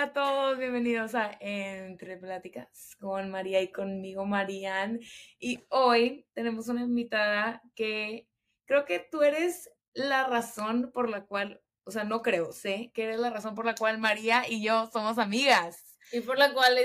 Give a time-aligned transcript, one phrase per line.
[0.00, 4.98] Hola a todos, bienvenidos a Entre Pláticas con María y conmigo, Marían.
[5.38, 8.26] Y hoy tenemos una invitada que
[8.64, 13.04] creo que tú eres la razón por la cual, o sea, no creo, sé que
[13.04, 15.98] eres la razón por la cual María y yo somos amigas.
[16.12, 16.78] Y por la cual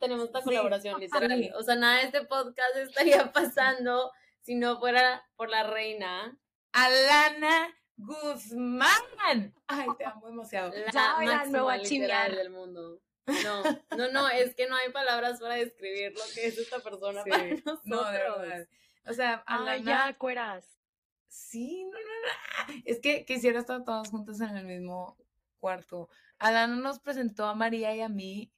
[0.00, 1.52] tenemos esta colaboración, literal.
[1.54, 4.10] O sea, nada de este podcast estaría pasando
[4.42, 6.36] si no fuera por la reina.
[6.72, 9.54] Alana Guzmán.
[9.66, 10.72] Ay, te amo demasiado.
[10.92, 13.00] La máxima literal del mundo.
[13.26, 13.62] No,
[13.96, 17.44] no, no, es que no hay palabras para describir lo que es esta persona para
[17.64, 17.80] nosotros.
[17.84, 18.68] No, de verdad.
[19.06, 20.08] O sea, Alana...
[20.08, 20.78] ya, cueras.
[21.28, 22.82] Sí, no, no, no.
[22.84, 25.16] Es que quisiera estar todas juntas en el mismo
[25.58, 26.08] cuarto.
[26.38, 28.52] Alana nos presentó a María y a mí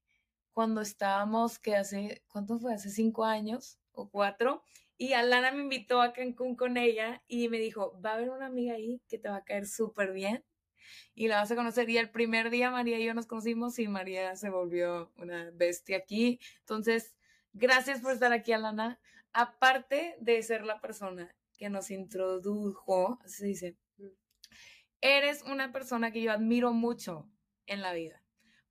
[0.53, 2.75] cuando estábamos, que hace, ¿cuánto fue?
[2.75, 4.65] Hace cinco años o cuatro.
[5.01, 8.47] Y Alana me invitó a Cancún con ella y me dijo, va a haber una
[8.47, 10.45] amiga ahí que te va a caer súper bien
[11.15, 11.89] y la vas a conocer.
[11.89, 15.99] Y el primer día María y yo nos conocimos y María se volvió una bestia
[15.99, 16.41] aquí.
[16.61, 17.15] Entonces,
[17.53, 19.01] gracias por estar aquí, Alana.
[19.33, 24.07] Aparte de ser la persona que nos introdujo, así se dice, mm.
[25.01, 27.31] eres una persona que yo admiro mucho
[27.67, 28.25] en la vida,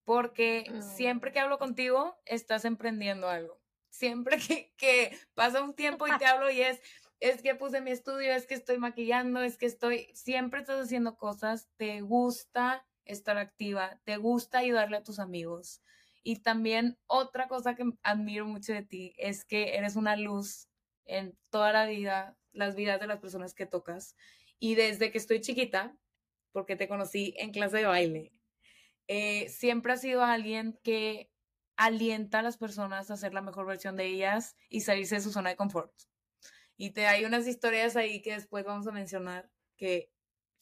[0.04, 0.82] porque mm.
[0.82, 4.38] siempre que hablo contigo, estás emprendiendo algo siempre
[4.78, 6.80] que, pasa un tiempo y te hablo y es,
[7.20, 11.18] es que puse mi estudio, es que estoy maquillando, es que estoy, siempre estás haciendo
[11.18, 15.82] cosas, te gusta estar activa, te gusta ayudarle a tus amigos.
[16.24, 20.68] Y también otra cosa que admiro mucho de ti es que eres una luz
[21.06, 24.16] en toda la vida, las vidas de las personas que tocas.
[24.60, 25.98] Y desde que estoy chiquita,
[26.52, 28.34] porque te conocí en clase de baile,
[29.08, 31.32] eh, siempre has sido alguien que
[31.78, 35.32] alienta a las personas a hacer la mejor versión de ellas y salirse de su
[35.32, 35.94] zona de confort.
[36.76, 40.12] Y te hay unas historias ahí que después vamos a mencionar que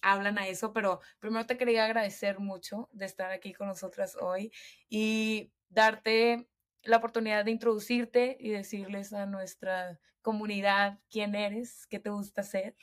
[0.02, 4.52] hablan a eso, pero primero te quería agradecer mucho de estar aquí con nosotras hoy
[4.88, 6.48] y darte
[6.84, 12.76] la oportunidad de introducirte y decirles a nuestra comunidad quién eres, qué te gusta hacer.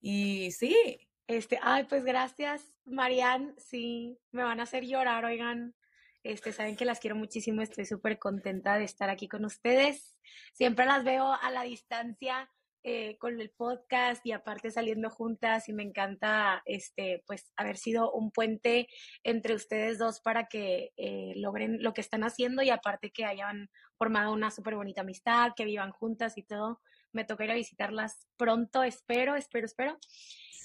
[0.00, 1.08] Y sí.
[1.26, 3.54] Este, ay, pues gracias, Marian.
[3.56, 5.74] Sí, me van a hacer llorar, oigan.
[6.24, 10.18] Este, saben que las quiero muchísimo, estoy súper contenta de estar aquí con ustedes.
[10.54, 12.50] Siempre las veo a la distancia
[12.82, 18.10] eh, con el podcast y aparte saliendo juntas y me encanta este, pues, haber sido
[18.12, 18.88] un puente
[19.22, 23.68] entre ustedes dos para que eh, logren lo que están haciendo y aparte que hayan
[23.98, 26.80] formado una súper bonita amistad, que vivan juntas y todo.
[27.12, 29.98] Me toca ir a visitarlas pronto, espero, espero, espero.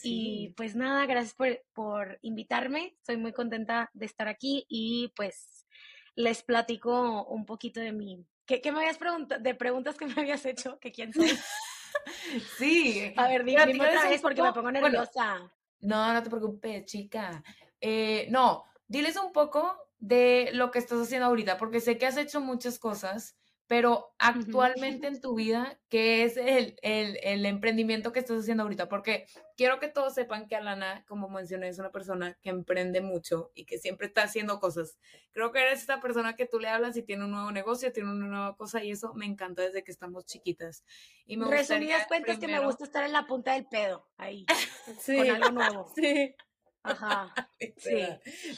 [0.03, 1.35] Y pues nada, gracias
[1.73, 2.95] por, invitarme.
[2.97, 5.67] Estoy muy contenta de estar aquí y pues
[6.15, 8.25] les platico un poquito de mí.
[8.45, 9.41] ¿Qué, me habías preguntado?
[9.41, 11.29] De preguntas que me habías hecho, que quién soy.
[12.57, 13.13] sí.
[13.15, 15.51] A ver, dime, otra vez porque me pongo nerviosa.
[15.81, 17.43] no, no te preocupes, chica.
[17.79, 22.17] Eh, no, diles un poco de lo que estás haciendo ahorita, porque sé que has
[22.17, 23.38] hecho muchas cosas
[23.69, 28.89] pero actualmente en tu vida, ¿qué es el, el, emprendimiento que estás haciendo ahorita?
[28.89, 33.51] Porque quiero que todos sepan que Alana, como mencioné, es una persona que emprende mucho
[33.53, 34.97] y que siempre está haciendo cosas.
[35.33, 38.09] Creo que eres esta persona que tú le hablas y tiene un nuevo negocio, tiene
[38.09, 40.83] una nueva cosa y eso me encanta desde que estamos chiquitas.
[41.27, 44.47] Y me Resumidas cuentas que me gusta estar en la punta del pedo, ahí,
[45.05, 45.93] con algo nuevo.
[45.95, 46.35] Sí.
[46.81, 47.35] Ajá.
[47.77, 48.07] sí.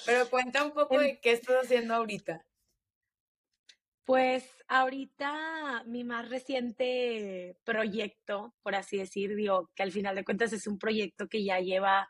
[0.06, 2.46] Pero cuenta un poco de qué estás haciendo ahorita.
[4.12, 10.52] Pues ahorita mi más reciente proyecto, por así decir, digo, que al final de cuentas
[10.52, 12.10] es un proyecto que ya lleva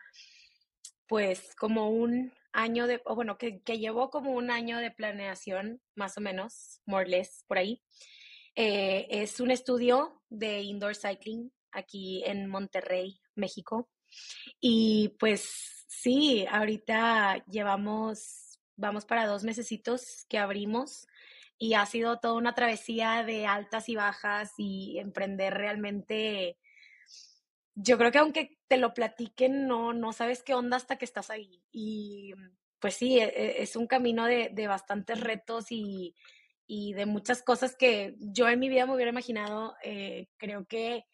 [1.06, 5.80] pues como un año de, o bueno, que, que llevó como un año de planeación,
[5.94, 7.84] más o menos, more or less, por ahí.
[8.56, 13.92] Eh, es un estudio de indoor cycling aquí en Monterrey, México.
[14.60, 21.06] Y pues sí, ahorita llevamos, vamos para dos mesecitos que abrimos
[21.62, 26.58] y ha sido toda una travesía de altas y bajas y emprender realmente.
[27.76, 31.30] Yo creo que aunque te lo platiquen, no, no sabes qué onda hasta que estás
[31.30, 31.62] ahí.
[31.72, 32.34] Y
[32.80, 36.16] pues sí, e, e, es un camino de, de bastantes retos y,
[36.66, 39.76] y, de muchas cosas que yo en mi vida me hubiera imaginado.
[39.84, 41.06] Eh, creo que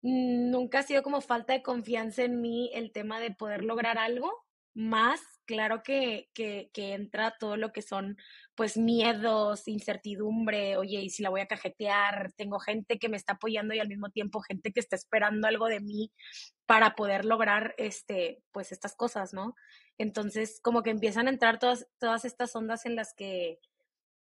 [0.00, 4.32] nunca ha sido como falta de confianza en mí el tema de poder lograr algo,
[4.72, 8.16] más claro que, que, que entra todo lo que son
[8.54, 13.34] pues miedos, incertidumbre, oye, y si la voy a cajetear, tengo gente que me está
[13.34, 16.12] apoyando y al mismo tiempo gente que está esperando algo de mí
[16.66, 19.54] para poder lograr este, pues estas cosas, ¿no?
[19.98, 23.58] Entonces, como que empiezan a entrar todas, todas estas ondas en las que,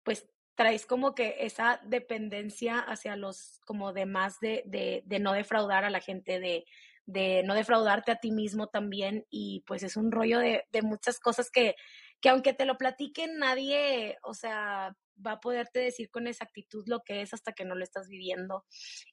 [0.04, 5.84] pues, traes como que esa dependencia hacia los como demás de, de, de no defraudar
[5.84, 6.64] a la gente, de,
[7.08, 11.18] de no defraudarte a ti mismo también y pues es un rollo de, de muchas
[11.18, 11.74] cosas que,
[12.20, 14.94] que aunque te lo platiquen, nadie, o sea,
[15.26, 18.66] va a poderte decir con exactitud lo que es hasta que no lo estás viviendo.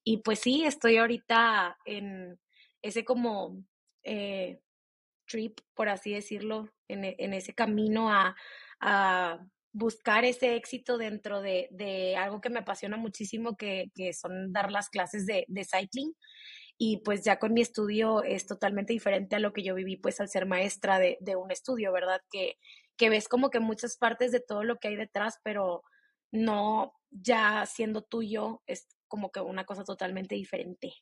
[0.03, 2.37] Y pues sí, estoy ahorita en
[2.81, 3.63] ese como
[4.03, 4.59] eh,
[5.25, 8.35] trip, por así decirlo, en, en ese camino a,
[8.81, 9.39] a,
[9.71, 14.71] buscar ese éxito dentro de, de, algo que me apasiona muchísimo, que, que son dar
[14.71, 16.13] las clases de, de cycling
[16.77, 20.19] y pues ya con mi estudio es totalmente diferente a lo que yo viví pues
[20.19, 22.21] al ser maestra de, de un estudio, ¿verdad?
[22.29, 22.57] Que,
[22.97, 25.83] que, ves como que muchas partes de todo lo que hay detrás, pero
[26.31, 30.93] no ya siendo tuyo es como que una cosa totalmente diferente.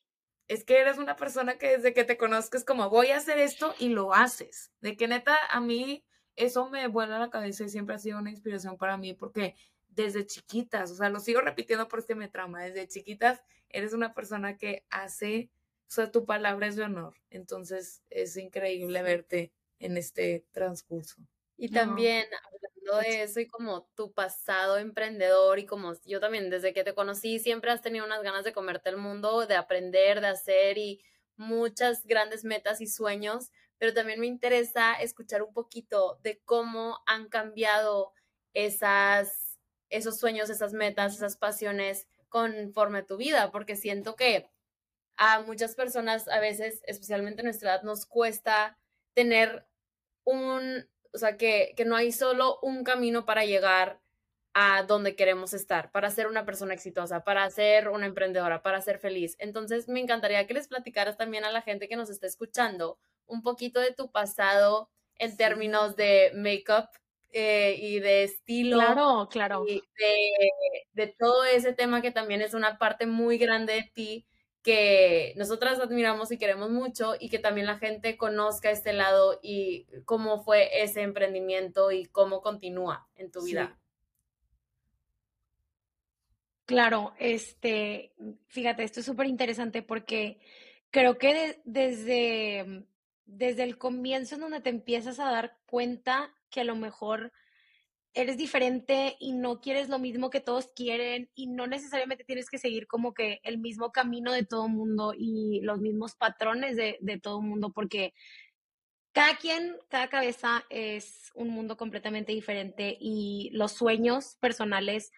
[0.47, 3.39] Es que eres una persona que desde que te conozco es como voy a hacer
[3.39, 4.71] esto y lo haces.
[4.81, 6.05] De que neta a mí
[6.35, 9.55] eso me vuela la cabeza y siempre ha sido una inspiración para mí porque
[9.89, 14.57] desde chiquitas, o sea, lo sigo repitiendo porque me trama, desde chiquitas eres una persona
[14.57, 15.49] que hace
[15.87, 17.15] o sea, tu palabra es de honor.
[17.29, 21.17] Entonces es increíble verte en este transcurso.
[21.57, 26.73] Y también hablando de eso y como tu pasado emprendedor y como yo también desde
[26.73, 30.27] que te conocí siempre has tenido unas ganas de comerte el mundo, de aprender, de
[30.27, 31.01] hacer y
[31.35, 37.27] muchas grandes metas y sueños, pero también me interesa escuchar un poquito de cómo han
[37.29, 38.13] cambiado
[38.53, 39.59] esas,
[39.89, 44.49] esos sueños, esas metas, esas pasiones conforme tu vida, porque siento que
[45.17, 48.77] a muchas personas a veces, especialmente en nuestra edad, nos cuesta
[49.13, 49.65] tener
[50.23, 53.99] un, o sea, que, que no hay solo un camino para llegar
[54.53, 58.99] a donde queremos estar, para ser una persona exitosa, para ser una emprendedora, para ser
[58.99, 59.35] feliz.
[59.39, 63.41] Entonces, me encantaría que les platicaras también a la gente que nos está escuchando un
[63.41, 66.89] poquito de tu pasado en términos de make-up
[67.31, 68.77] eh, y de estilo.
[68.77, 69.65] Claro, claro.
[69.67, 70.31] Y de,
[70.93, 74.27] de todo ese tema que también es una parte muy grande de ti
[74.63, 79.85] que nosotras admiramos y queremos mucho y que también la gente conozca este lado y
[80.05, 83.77] cómo fue ese emprendimiento y cómo continúa en tu vida.
[86.65, 88.13] Claro, este,
[88.47, 90.39] fíjate, esto es súper interesante porque
[90.91, 92.85] creo que desde,
[93.25, 97.33] desde el comienzo en donde te empiezas a dar cuenta que a lo mejor
[98.13, 102.59] eres diferente y no quieres lo mismo que todos quieren y no necesariamente tienes que
[102.59, 107.19] seguir como que el mismo camino de todo mundo y los mismos patrones de, de
[107.19, 108.13] todo mundo porque
[109.13, 115.11] cada quien, cada cabeza es un mundo completamente diferente y los sueños personales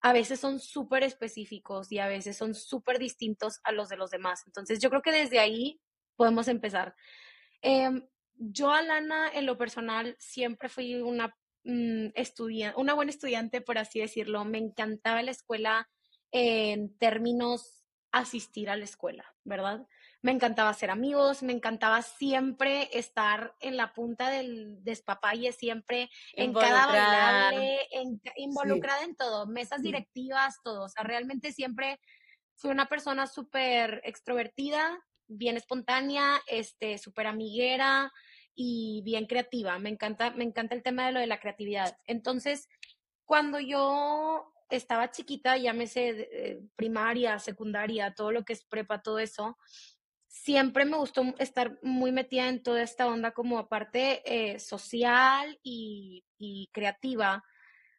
[0.00, 4.10] a veces son súper específicos y a veces son súper distintos a los de los
[4.10, 4.42] demás.
[4.46, 5.80] Entonces yo creo que desde ahí
[6.16, 6.94] podemos empezar.
[7.62, 7.90] Eh,
[8.34, 11.36] yo, Alana, en lo personal, siempre fui una
[11.68, 12.12] Mm,
[12.76, 14.42] una buena estudiante, por así decirlo.
[14.46, 15.86] Me encantaba la escuela
[16.32, 19.86] en términos asistir a la escuela, ¿verdad?
[20.22, 26.54] Me encantaba hacer amigos, me encantaba siempre estar en la punta del despapalle, siempre en
[26.54, 27.86] cada bailable,
[28.36, 30.84] involucrada en todo, mesas directivas, todo.
[30.84, 32.00] O sea, realmente siempre
[32.56, 38.10] fui una persona súper extrovertida, bien espontánea, este, súper amiguera,
[38.60, 39.78] y bien creativa.
[39.78, 41.96] Me encanta, me encanta el tema de lo de la creatividad.
[42.08, 42.68] Entonces,
[43.24, 49.56] cuando yo estaba chiquita, llámese eh, primaria, secundaria, todo lo que es prepa, todo eso,
[50.26, 56.24] siempre me gustó estar muy metida en toda esta onda como aparte eh, social y,
[56.36, 57.44] y creativa.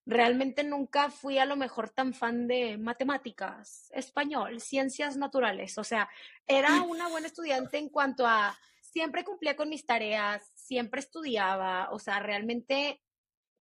[0.06, 5.78] Realmente nunca fui a lo mejor tan fan de matemáticas, español, ciencias naturales.
[5.78, 6.10] O sea,
[6.46, 8.60] era una buena estudiante en cuanto a
[8.92, 13.02] siempre cumplía con mis tareas, siempre estudiaba, o sea, realmente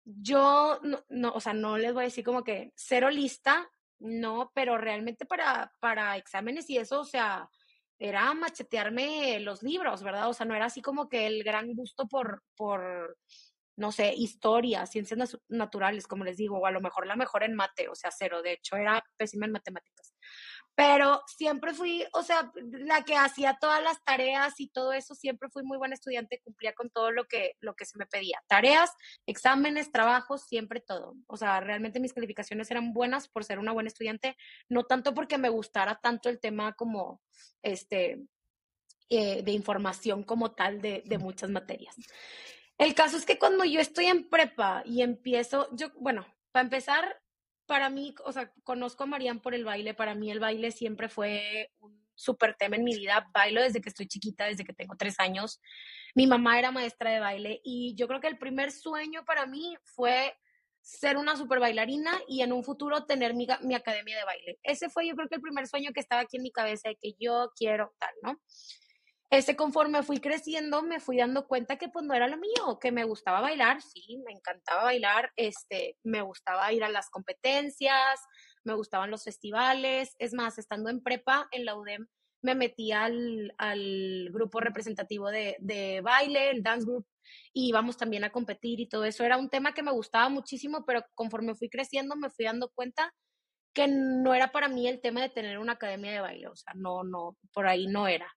[0.03, 0.79] yo,
[1.09, 5.25] no, o sea, no les voy a decir como que cero lista, no, pero realmente
[5.25, 7.49] para, para exámenes y eso, o sea,
[7.97, 10.29] era machetearme los libros, ¿verdad?
[10.29, 13.17] O sea, no era así como que el gran gusto por, por
[13.77, 17.55] no sé, historia, ciencias naturales, como les digo, o a lo mejor la mejor en
[17.55, 20.13] mate, o sea, cero, de hecho, era pésima en matemáticas
[20.75, 25.49] pero siempre fui, o sea, la que hacía todas las tareas y todo eso, siempre
[25.49, 28.43] fui muy buena estudiante, cumplía con todo lo que, lo que se me pedía.
[28.47, 28.91] Tareas,
[29.25, 31.15] exámenes, trabajos, siempre todo.
[31.27, 34.35] O sea, realmente mis calificaciones eran buenas por ser una buena estudiante,
[34.67, 37.21] no tanto porque me gustara tanto el tema como,
[37.63, 38.25] este,
[39.09, 41.95] eh, de información como tal de, de muchas materias.
[42.77, 47.21] El caso es que cuando yo estoy en prepa y empiezo, yo, bueno, para empezar,
[47.65, 51.09] para mí, o sea, conozco a Marian por el baile, para mí el baile siempre
[51.09, 54.95] fue un súper tema en mi vida, bailo desde que estoy chiquita, desde que tengo
[54.97, 55.61] tres años.
[56.13, 59.75] Mi mamá era maestra de baile y yo creo que el primer sueño para mí
[59.83, 60.33] fue
[60.81, 64.59] ser una super bailarina y en un futuro tener mi, mi academia de baile.
[64.63, 66.95] Ese fue yo creo que el primer sueño que estaba aquí en mi cabeza de
[66.95, 68.39] que yo quiero tal, ¿no?
[69.29, 72.91] Este, conforme fui creciendo, me fui dando cuenta que pues no era lo mío, que
[72.91, 78.19] me gustaba bailar, sí, me encantaba bailar, este, me gustaba ir a las competencias,
[78.63, 82.07] me gustaban los festivales, es más, estando en prepa en la UDEM,
[82.41, 87.07] me metí al, al grupo representativo de, de, baile, el dance group,
[87.51, 89.23] y íbamos también a competir y todo eso.
[89.23, 93.11] Era un tema que me gustaba muchísimo, pero conforme fui creciendo me fui dando cuenta
[93.73, 96.73] que no era para mí el tema de tener una academia de baile, o sea,
[96.75, 98.31] no, no, por ahí no era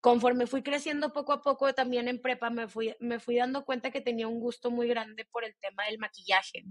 [0.00, 3.90] conforme fui creciendo poco a poco también en prepa, me fui, me fui dando cuenta
[3.90, 6.64] que tenía un gusto muy grande por el tema del maquillaje.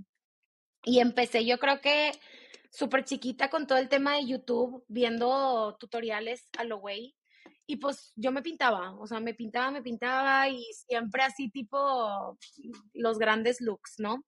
[0.83, 2.11] Y empecé, yo creo que
[2.71, 7.15] súper chiquita con todo el tema de YouTube, viendo tutoriales a lo güey.
[7.67, 12.37] Y pues yo me pintaba, o sea, me pintaba, me pintaba y siempre así tipo
[12.93, 14.23] los grandes looks, ¿no?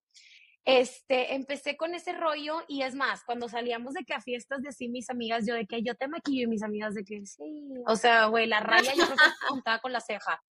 [0.67, 4.73] Este, empecé con ese rollo y es más, cuando salíamos de que a fiestas de
[4.73, 7.69] sí mis amigas, yo de que yo te maquillo y mis amigas de que sí,
[7.85, 10.43] o sea, güey, la raya yo creo que juntaba con la ceja,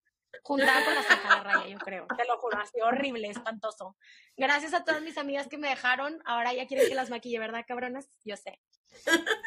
[0.43, 3.95] juntaba con la ceja la raya, yo creo, te lo juro, así horrible, espantoso.
[4.39, 7.67] Gracias a todas mis amigas que me dejaron, ahora ya quieren que las maquille, ¿verdad,
[7.69, 8.09] cabrones?
[8.25, 8.59] Yo sé.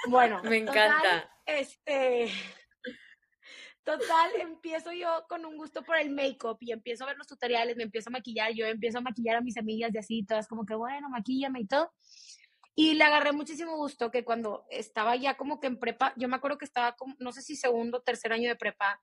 [0.08, 1.32] Bueno, me encanta.
[1.48, 2.32] este,
[3.84, 7.76] Total, empiezo yo con un gusto por el make-up y empiezo a ver los tutoriales,
[7.76, 10.66] me empiezo a maquillar, yo empiezo a maquillar a mis amigas de así, todas como
[10.66, 11.92] que, bueno, maquillame y todo.
[12.76, 16.36] Y le agarré muchísimo gusto que cuando estaba ya como que en prepa, yo me
[16.36, 19.02] acuerdo que estaba como, no sé si segundo tercer año de prepa,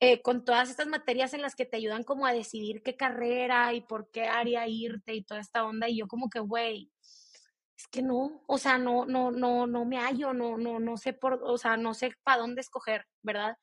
[0.00, 3.72] eh, con todas estas materias en las que te ayudan como a decidir qué carrera
[3.74, 5.88] y por qué área irte y toda esta onda.
[5.88, 6.90] Y yo como que, güey,
[7.76, 11.12] es que no, o sea, no, no, no, no me hallo, no, no, no sé
[11.12, 13.56] por, o sea, no sé para dónde escoger, ¿verdad?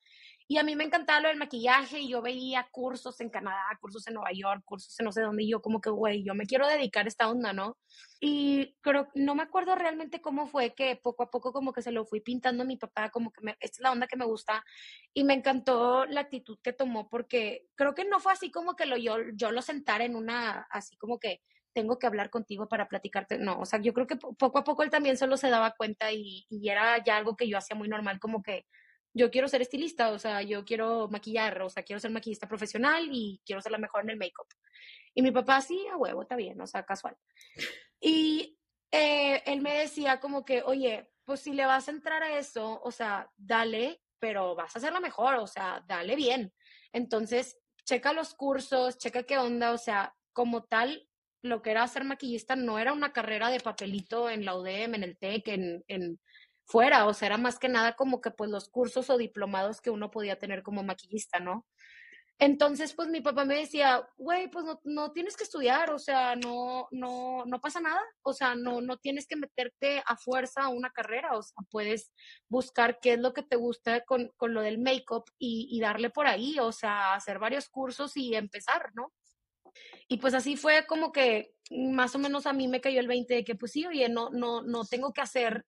[0.50, 4.04] Y a mí me encantaba lo del maquillaje y yo veía cursos en Canadá, cursos
[4.08, 6.44] en Nueva York, cursos en no sé dónde y yo como que, güey, yo me
[6.44, 7.78] quiero dedicar a esta onda, ¿no?
[8.18, 11.92] Y creo, no me acuerdo realmente cómo fue que poco a poco como que se
[11.92, 14.24] lo fui pintando a mi papá, como que me, esta es la onda que me
[14.24, 14.64] gusta
[15.14, 18.86] y me encantó la actitud que tomó porque creo que no fue así como que
[18.86, 21.42] lo, yo, yo lo sentara en una, así como que
[21.72, 23.38] tengo que hablar contigo para platicarte.
[23.38, 26.10] No, o sea, yo creo que poco a poco él también solo se daba cuenta
[26.10, 28.66] y, y era ya algo que yo hacía muy normal, como que
[29.12, 33.08] yo quiero ser estilista, o sea, yo quiero maquillar, o sea, quiero ser maquillista profesional
[33.10, 34.46] y quiero ser la mejor en el make-up.
[35.14, 37.16] Y mi papá, sí, a huevo, está bien, o sea, casual.
[38.00, 38.56] Y
[38.92, 42.80] eh, él me decía como que, oye, pues si le vas a entrar a eso,
[42.82, 46.52] o sea, dale, pero vas a hacerlo mejor, o sea, dale bien.
[46.92, 51.08] Entonces, checa los cursos, checa qué onda, o sea, como tal,
[51.42, 55.02] lo que era ser maquillista no era una carrera de papelito en la UDEM, en
[55.04, 56.20] el TEC, en, en
[56.70, 59.90] fuera, o sea, era más que nada como que pues los cursos o diplomados que
[59.90, 61.66] uno podía tener como maquillista, ¿no?
[62.38, 66.36] Entonces, pues mi papá me decía, güey, pues no, no, tienes que estudiar, o sea,
[66.36, 70.68] no, no, no pasa nada, o sea, no, no tienes que meterte a fuerza a
[70.68, 72.12] una carrera, o sea, puedes
[72.48, 76.08] buscar qué es lo que te gusta con, con lo del make-up y, y darle
[76.08, 79.12] por ahí, o sea, hacer varios cursos y empezar, ¿no?
[80.08, 83.34] Y pues así fue como que más o menos a mí me cayó el 20
[83.34, 85.66] de que pues sí, oye, no, no, no tengo que hacer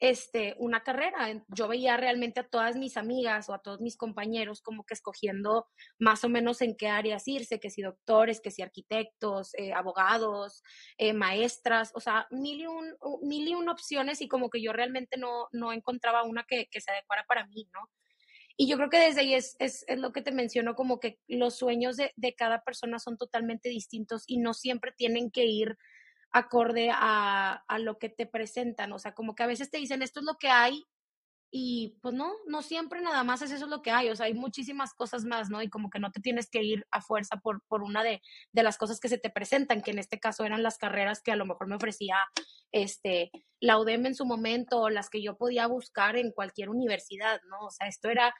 [0.00, 1.44] este, una carrera.
[1.48, 5.68] Yo veía realmente a todas mis amigas o a todos mis compañeros como que escogiendo
[5.98, 10.62] más o menos en qué áreas irse, que si doctores, que si arquitectos, eh, abogados,
[10.96, 14.72] eh, maestras, o sea, mil y, un, mil y un opciones y como que yo
[14.72, 17.90] realmente no, no encontraba una que, que se adecuara para mí, ¿no?
[18.56, 21.18] Y yo creo que desde ahí es, es, es lo que te menciono, como que
[21.28, 25.78] los sueños de, de cada persona son totalmente distintos y no siempre tienen que ir
[26.32, 28.92] acorde a, a, lo que te presentan.
[28.92, 30.84] O sea, como que a veces te dicen esto es lo que hay
[31.52, 34.08] y pues no, no siempre nada más es eso lo que hay.
[34.08, 35.60] O sea, hay muchísimas cosas más, ¿no?
[35.62, 38.22] Y como que no te tienes que ir a fuerza por, por una de,
[38.52, 41.32] de las cosas que se te presentan, que en este caso eran las carreras que
[41.32, 42.16] a lo mejor me ofrecía
[42.70, 47.40] este, la UDEM en su momento, o las que yo podía buscar en cualquier universidad,
[47.48, 47.66] ¿no?
[47.66, 48.32] O sea, esto era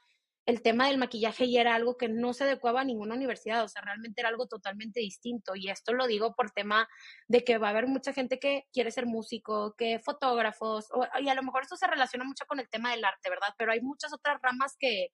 [0.51, 3.69] el tema del maquillaje ya era algo que no se adecuaba a ninguna universidad, o
[3.69, 5.55] sea, realmente era algo totalmente distinto.
[5.55, 6.89] Y esto lo digo por tema
[7.29, 10.89] de que va a haber mucha gente que quiere ser músico, que fotógrafos,
[11.21, 13.55] y a lo mejor esto se relaciona mucho con el tema del arte, ¿verdad?
[13.57, 15.09] Pero hay muchas otras ramas que,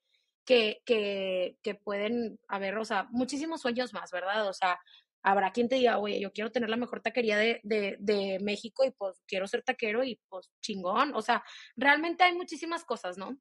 [0.46, 4.48] que, que, que pueden haber, o sea, muchísimos sueños más, ¿verdad?
[4.48, 4.80] O sea,
[5.22, 8.84] habrá quien te diga, oye, yo quiero tener la mejor taquería de, de, de México
[8.84, 11.14] y pues quiero ser taquero y pues chingón.
[11.14, 11.44] O sea,
[11.76, 13.36] realmente hay muchísimas cosas, ¿no?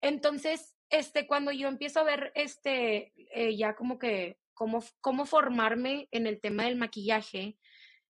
[0.00, 6.08] Entonces, este, cuando yo empiezo a ver, este, eh, ya como que, cómo, cómo formarme
[6.10, 7.58] en el tema del maquillaje,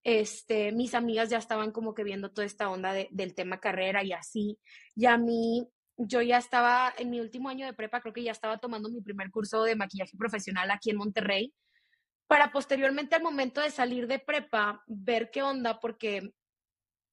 [0.04, 4.12] este, mis amigas ya estaban como que viendo toda esta onda del tema carrera y
[4.12, 4.59] así,
[4.95, 5.66] y a mí,
[5.99, 9.00] yo ya estaba en mi último año de prepa, creo que ya estaba tomando mi
[9.00, 11.54] primer curso de maquillaje profesional aquí en Monterrey,
[12.26, 16.33] para posteriormente al momento de salir de prepa, ver qué onda, porque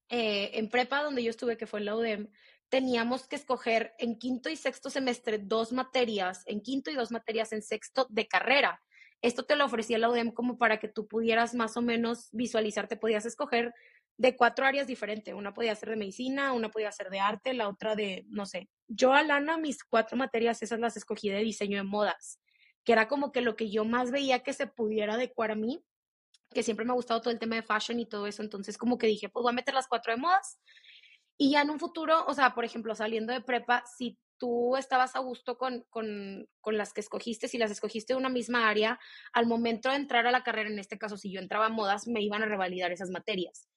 [0.09, 2.29] eh, en prepa donde yo estuve, que fue en la UDEM,
[2.73, 7.53] teníamos que escoger en quinto y sexto semestre dos materias, en quinto y dos materias
[7.53, 8.81] en sexto de carrera.
[9.21, 12.97] Esto te lo ofrecía la UDEM como para que tú pudieras más o menos visualizarte,
[12.97, 13.75] podías escoger
[14.17, 15.35] de cuatro áreas diferentes.
[15.35, 18.71] Una podía ser de medicina, una podía ser de arte, la otra de, no sé.
[18.87, 22.39] Yo, Alana, mis cuatro materias, esas las escogí de diseño de modas,
[22.83, 25.79] que era como que lo que yo más veía que se pudiera adecuar a mí,
[26.49, 28.41] que siempre me ha gustado todo el tema de fashion y todo eso.
[28.41, 30.59] Entonces, como que dije, pues voy a meter las cuatro de modas.
[31.43, 35.13] Y ya en un futuro, o sea, por ejemplo, saliendo de prepa, si tú estabas
[35.17, 38.97] a gusto con, con, con, las que escogiste, si las escogiste de una misma área,
[39.33, 42.07] al momento de entrar a la carrera, en este caso, si yo entraba a modas,
[42.07, 43.67] me iban a revalidar esas materias.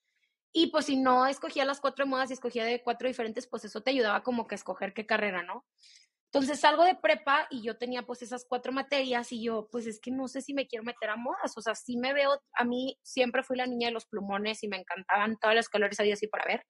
[0.52, 3.80] Y pues si no escogía las cuatro modas y escogía de cuatro diferentes, pues eso
[3.80, 5.64] te ayudaba como que a escoger qué carrera, ¿no?
[6.26, 9.98] Entonces salgo de prepa y yo tenía pues esas cuatro materias y yo pues es
[9.98, 12.64] que no sé si me quiero meter a modas, o sea, sí me veo, a
[12.64, 16.14] mí siempre fui la niña de los plumones y me encantaban todos los colores había
[16.14, 16.64] así para ver.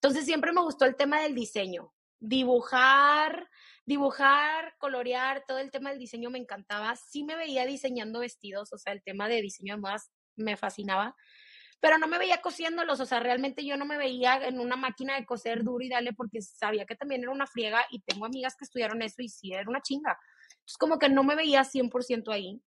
[0.00, 3.50] Entonces siempre me gustó el tema del diseño, dibujar,
[3.84, 6.94] dibujar, colorear, todo el tema del diseño me encantaba.
[6.94, 11.16] Sí me veía diseñando vestidos, o sea, el tema de diseño de modas me fascinaba,
[11.80, 15.16] pero no me veía cosiéndolos, o sea, realmente yo no me veía en una máquina
[15.16, 18.56] de coser duro y dale porque sabía que también era una friega y tengo amigas
[18.56, 20.16] que estudiaron eso y sí, era una chinga.
[20.50, 22.62] Entonces, como que no me veía 100% ahí.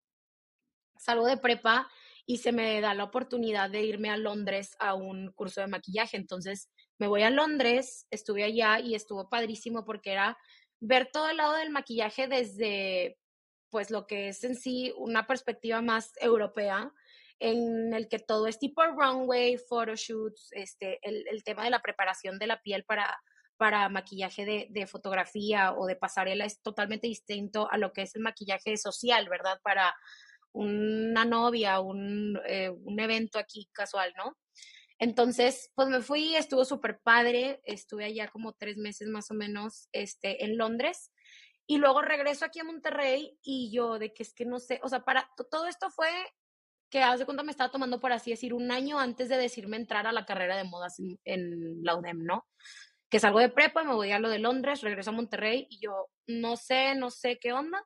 [0.97, 1.89] Salgo de prepa
[2.29, 6.17] y se me da la oportunidad de irme a Londres a un curso de maquillaje.
[6.17, 6.69] Entonces,
[6.99, 10.37] me voy a Londres, estuve allá y estuvo padrísimo porque era
[10.81, 13.17] ver todo el lado del maquillaje desde,
[13.69, 16.91] pues, lo que es en sí una perspectiva más europea,
[17.39, 22.39] en el que todo es tipo runway, photoshoots, este, el, el tema de la preparación
[22.39, 23.17] de la piel para,
[23.55, 28.15] para maquillaje de, de, fotografía o de pasarela es totalmente distinto a lo que es
[28.15, 29.61] el maquillaje social, ¿verdad?
[29.63, 29.95] Para
[30.57, 34.37] una novia, un, eh, un evento aquí casual, ¿no?
[34.99, 39.89] Entonces, pues me fui, estuvo súper padre, estuve allá como tres meses más o menos
[39.91, 41.11] este, en Londres.
[41.67, 44.89] Y luego regreso aquí a Monterrey y yo de que es que no sé, o
[44.89, 46.09] sea, para todo esto fue
[46.89, 50.07] que hace cuenta me estaba tomando, por así decir, un año antes de decirme entrar
[50.07, 52.47] a la carrera de modas en, en la UDEM, ¿no?
[53.09, 56.07] Que salgo de prepa, me voy a lo de Londres, regreso a Monterrey y yo
[56.27, 57.85] no sé, no sé qué onda.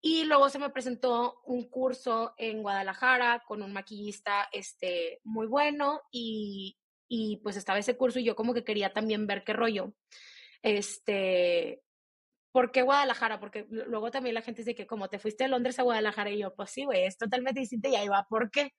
[0.00, 6.02] Y luego se me presentó un curso en Guadalajara con un maquillista este, muy bueno
[6.12, 9.94] y, y pues estaba ese curso y yo como que quería también ver qué rollo.
[10.62, 11.82] Este,
[12.52, 13.40] ¿por qué Guadalajara?
[13.40, 16.38] Porque luego también la gente dice que como te fuiste de Londres a Guadalajara y
[16.38, 18.72] yo, pues sí, güey, es totalmente distinto y ahí va, ¿por qué?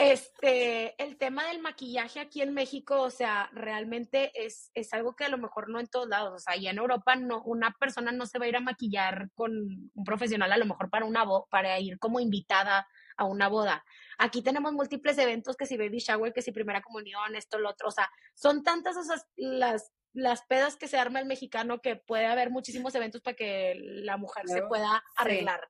[0.00, 5.24] Este, el tema del maquillaje aquí en México, o sea, realmente es, es algo que
[5.24, 8.12] a lo mejor no en todos lados, o sea, y en Europa no, una persona
[8.12, 9.50] no se va a ir a maquillar con
[9.92, 13.84] un profesional a lo mejor para una para ir como invitada a una boda.
[14.18, 17.88] Aquí tenemos múltiples eventos, que si baby shower, que si primera comunión, esto, lo otro,
[17.88, 22.26] o sea, son tantas esas las las pedas que se arma el mexicano que puede
[22.26, 25.68] haber muchísimos eventos para que la mujer se pueda arreglar.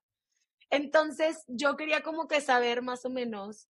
[0.68, 3.70] Entonces, yo quería como que saber más o menos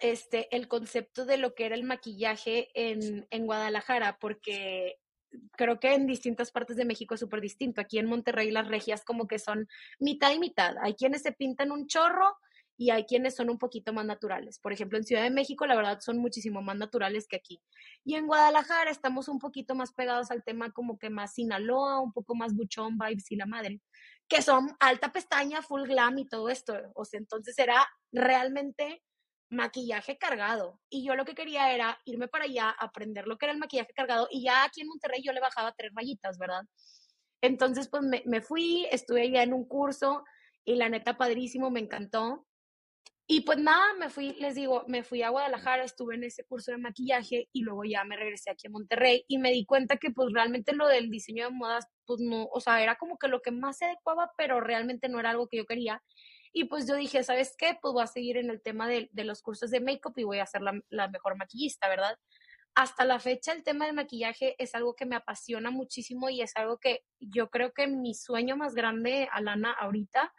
[0.00, 4.98] este, el concepto de lo que era el maquillaje en, en Guadalajara, porque
[5.56, 7.80] creo que en distintas partes de México es súper distinto.
[7.80, 10.76] Aquí en Monterrey las regias como que son mitad y mitad.
[10.82, 12.36] Hay quienes se pintan un chorro
[12.76, 14.58] y hay quienes son un poquito más naturales.
[14.58, 17.62] Por ejemplo, en Ciudad de México, la verdad, son muchísimo más naturales que aquí.
[18.04, 22.12] Y en Guadalajara estamos un poquito más pegados al tema como que más Sinaloa, un
[22.12, 23.80] poco más buchón, vibes y la madre,
[24.28, 26.74] que son alta pestaña, full glam y todo esto.
[26.94, 29.02] O sea, entonces era realmente
[29.54, 30.80] maquillaje cargado.
[30.90, 33.92] Y yo lo que quería era irme para allá, aprender lo que era el maquillaje
[33.94, 34.28] cargado.
[34.30, 36.64] Y ya aquí en Monterrey yo le bajaba tres rayitas, ¿verdad?
[37.40, 40.24] Entonces, pues me, fui, estuve allá en un curso
[40.64, 42.46] y la neta padrísimo, me encantó.
[43.26, 46.72] Y pues nada, me fui, les digo, me fui a Guadalajara, estuve en ese curso
[46.72, 50.10] de maquillaje y luego ya me regresé aquí a Monterrey y me di cuenta que
[50.10, 53.40] pues realmente lo del diseño de modas, pues no, o sea, era como que lo
[53.40, 56.02] que más se adecuaba, pero realmente no era algo que yo quería.
[56.56, 57.76] Y pues yo dije, ¿sabes qué?
[57.82, 60.38] Pues voy a seguir en el tema de, de los cursos de make-up y voy
[60.38, 62.16] a ser la, la mejor maquillista, ¿verdad?
[62.76, 66.56] Hasta la fecha el tema del maquillaje es algo que me apasiona muchísimo y es
[66.56, 70.32] algo que yo creo que mi sueño más grande, Alana, ahorita,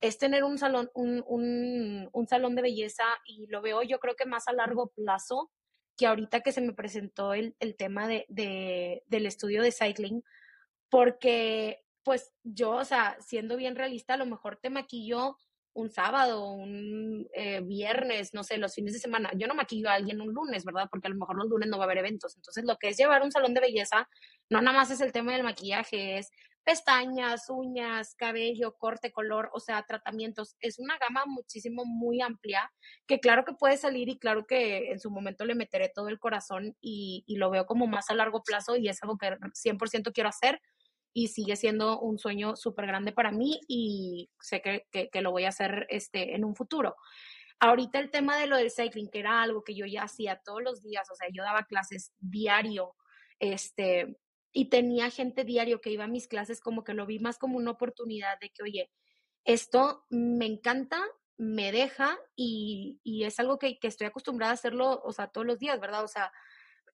[0.00, 4.16] es tener un salón, un, un, un, salón de belleza y lo veo yo creo
[4.16, 5.50] que más a largo plazo
[5.98, 10.22] que ahorita que se me presentó el, el tema de, de, del estudio de cycling,
[10.88, 15.36] porque pues yo, o sea, siendo bien realista, a lo mejor te maquillo
[15.78, 19.30] un sábado, un eh, viernes, no sé, los fines de semana.
[19.36, 20.88] Yo no maquillo a alguien un lunes, ¿verdad?
[20.90, 22.34] Porque a lo mejor los lunes no va a haber eventos.
[22.34, 24.08] Entonces, lo que es llevar un salón de belleza,
[24.50, 26.30] no nada más es el tema del maquillaje, es
[26.64, 30.56] pestañas, uñas, cabello, corte, color, o sea, tratamientos.
[30.60, 32.72] Es una gama muchísimo muy amplia
[33.06, 36.18] que claro que puede salir y claro que en su momento le meteré todo el
[36.18, 40.12] corazón y, y lo veo como más a largo plazo y es algo que 100%
[40.12, 40.60] quiero hacer
[41.12, 45.30] y sigue siendo un sueño súper grande para mí y sé que, que, que, lo
[45.30, 46.96] voy a hacer este, en un futuro.
[47.60, 50.62] Ahorita el tema de lo del cycling, que era algo que yo ya hacía todos
[50.62, 52.94] los días, o sea, yo daba clases diario,
[53.40, 54.16] este,
[54.52, 57.56] y tenía gente diario que iba a mis clases, como que lo vi más como
[57.56, 58.90] una oportunidad de que, oye,
[59.44, 61.02] esto me encanta,
[61.36, 65.46] me deja y, y es algo que, que, estoy acostumbrada a hacerlo, o sea, todos
[65.46, 66.04] los días, ¿verdad?
[66.04, 66.32] O sea,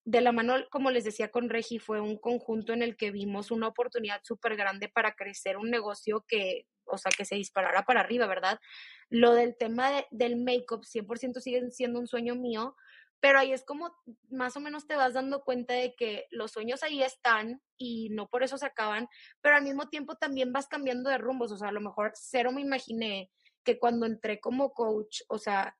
[0.04, 3.50] de la mano, como les decía con Regi, fue un conjunto en el que vimos
[3.50, 8.00] una oportunidad súper grande para crecer un negocio que, o sea, que se disparara para
[8.00, 8.60] arriba, ¿verdad?
[9.08, 12.76] Lo del tema de, del make-up 100% sigue siendo un sueño mío,
[13.20, 13.96] pero ahí es como
[14.28, 18.28] más o menos te vas dando cuenta de que los sueños ahí están y no
[18.28, 19.08] por eso se acaban,
[19.40, 22.52] pero al mismo tiempo también vas cambiando de rumbos, o sea, a lo mejor cero
[22.52, 23.30] me imaginé
[23.64, 25.74] que cuando entré como coach, o sea,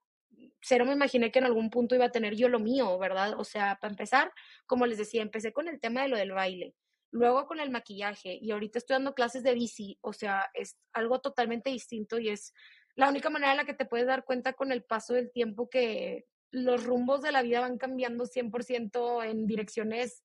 [0.65, 3.39] cero me imaginé que en algún punto iba a tener yo lo mío, ¿verdad?
[3.39, 4.31] O sea, para empezar,
[4.65, 6.73] como les decía, empecé con el tema de lo del baile,
[7.11, 11.21] luego con el maquillaje y ahorita estoy dando clases de bici, o sea, es algo
[11.21, 12.53] totalmente distinto y es
[12.95, 15.69] la única manera en la que te puedes dar cuenta con el paso del tiempo
[15.69, 20.23] que los rumbos de la vida van cambiando 100% en direcciones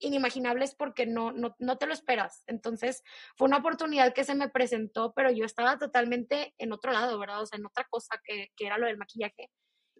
[0.00, 2.42] inimaginables porque no, no, no te lo esperas.
[2.46, 3.02] Entonces,
[3.36, 7.42] fue una oportunidad que se me presentó, pero yo estaba totalmente en otro lado, ¿verdad?
[7.42, 9.50] O sea, en otra cosa que, que era lo del maquillaje.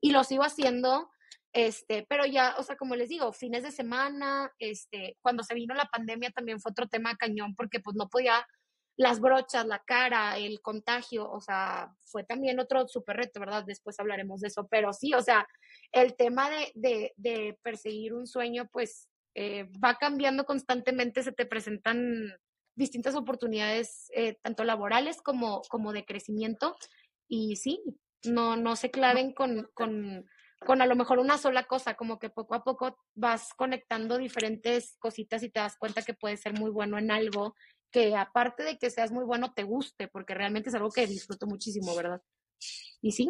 [0.01, 1.11] Y lo sigo haciendo,
[1.53, 5.75] este, pero ya, o sea, como les digo, fines de semana, este, cuando se vino
[5.75, 8.47] la pandemia también fue otro tema cañón porque pues no podía
[8.97, 13.65] las brochas, la cara, el contagio, o sea, fue también otro súper reto, ¿verdad?
[13.67, 15.49] Después hablaremos de eso, pero sí, o sea,
[15.93, 21.47] el tema de, de, de perseguir un sueño, pues eh, va cambiando constantemente, se te
[21.47, 22.35] presentan
[22.75, 26.77] distintas oportunidades, eh, tanto laborales como, como de crecimiento.
[27.29, 27.83] Y sí,
[28.25, 30.27] no, no se claven con, con,
[30.59, 34.97] con a lo mejor una sola cosa, como que poco a poco vas conectando diferentes
[34.99, 37.55] cositas y te das cuenta que puedes ser muy bueno en algo
[37.91, 41.47] que aparte de que seas muy bueno, te guste, porque realmente es algo que disfruto
[41.47, 42.23] muchísimo, ¿verdad?
[43.01, 43.29] Y sí.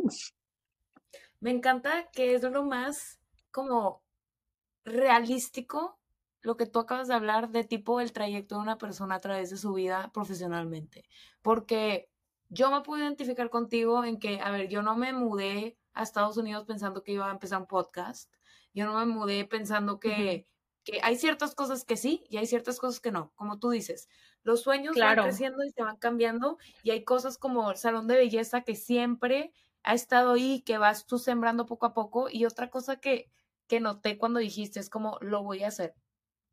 [1.40, 3.18] Me encanta que es lo más
[3.50, 4.02] como
[4.84, 5.98] realístico
[6.42, 9.50] lo que tú acabas de hablar de tipo el trayecto de una persona a través
[9.50, 11.04] de su vida profesionalmente.
[11.42, 12.09] Porque
[12.50, 16.36] yo me puedo identificar contigo en que, a ver, yo no me mudé a Estados
[16.36, 18.32] Unidos pensando que iba a empezar un podcast.
[18.74, 20.46] Yo no me mudé pensando que,
[20.84, 23.32] que hay ciertas cosas que sí y hay ciertas cosas que no.
[23.34, 24.08] Como tú dices,
[24.42, 28.16] los sueños van creciendo y se van cambiando y hay cosas como el salón de
[28.16, 32.28] belleza que siempre ha estado ahí, que vas tú sembrando poco a poco.
[32.30, 33.30] Y otra cosa que
[33.70, 35.94] que noté cuando dijiste, es como, lo voy a hacer.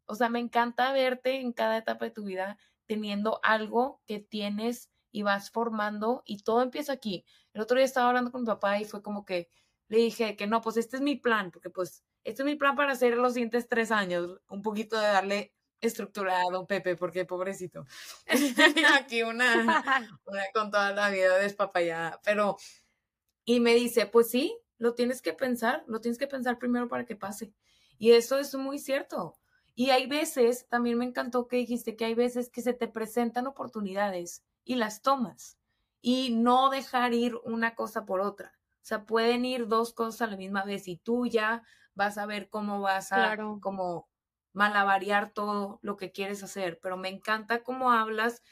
[0.06, 4.92] O sea, me encanta verte en cada etapa de tu vida teniendo algo que tienes
[5.12, 7.26] y vas formando y todo empieza aquí.
[7.54, 9.50] El otro día estaba hablando con mi papá y fue como que
[9.88, 12.76] le dije que no, pues este es mi plan, porque pues este es mi plan
[12.76, 17.26] para hacer los siguientes tres años, un poquito de darle estructura a don Pepe, porque
[17.26, 17.86] pobrecito.
[18.96, 19.54] aquí una,
[20.26, 22.58] una con toda la vida despapallada, pero,
[23.46, 27.06] y me dice, pues sí, lo tienes que pensar, lo tienes que pensar primero para
[27.06, 27.54] que pase.
[27.98, 29.36] Y eso es muy cierto.
[29.74, 33.48] Y hay veces, también me encantó que dijiste que hay veces que se te presentan
[33.48, 35.58] oportunidades y las tomas
[36.02, 38.54] y no dejar ir una cosa por otra.
[38.58, 42.26] O sea, pueden ir dos cosas a la misma vez y tú ya vas a
[42.26, 44.08] ver cómo vas a como
[44.54, 46.80] malavariar todo lo que quieres hacer.
[46.82, 48.44] Pero me encanta cómo hablas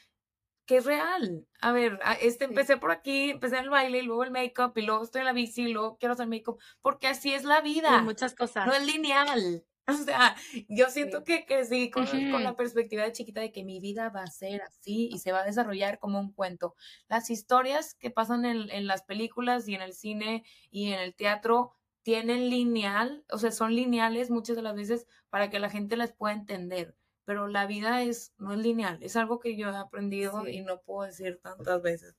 [0.66, 1.46] que es real.
[1.60, 4.82] A ver, este empecé por aquí, empecé en el baile y luego el make-up y
[4.82, 8.02] luego estoy en la bici y luego quiero hacer make-up, porque así es la vida.
[8.02, 8.66] muchas cosas.
[8.66, 9.64] No es lineal.
[10.02, 10.34] O sea,
[10.68, 14.08] yo siento que, que sí, con, con, la perspectiva de chiquita de que mi vida
[14.10, 16.74] va a ser así y se va a desarrollar como un cuento.
[17.08, 21.14] Las historias que pasan en, en las películas y en el cine y en el
[21.14, 21.72] teatro
[22.02, 26.12] tienen lineal, o sea, son lineales muchas de las veces para que la gente las
[26.12, 26.96] pueda entender
[27.26, 30.80] pero la vida es, no es lineal, es algo que yo he aprendido y no
[30.80, 32.14] puedo decir tantas veces.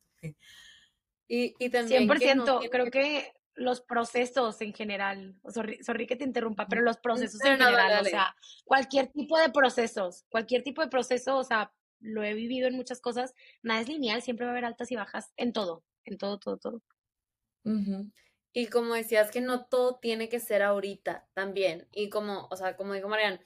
[1.30, 6.67] Y, y también 100%, creo que los procesos en general, sorry, sorry, que te interrumpa,
[6.67, 11.38] pero los procesos en general, o sea, cualquier tipo de procesos, cualquier tipo de proceso,
[11.38, 14.65] o sea, lo he vivido en muchas cosas, nada es lineal, siempre va a haber
[14.65, 16.82] altas y bajas en todo, en todo, todo, todo.
[18.54, 22.76] Y como decías que no todo tiene que ser ahorita también, y como, o sea,
[22.78, 23.43] como dijo Marian,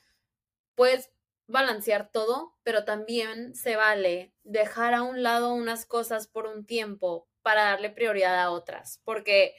[0.76, 1.10] pues
[1.48, 7.30] balancear todo, pero también se vale dejar a un lado unas cosas por un tiempo
[7.42, 9.56] para darle prioridad a otras, porque